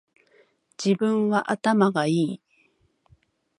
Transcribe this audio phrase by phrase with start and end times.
[0.83, 2.41] 自分は頭がいい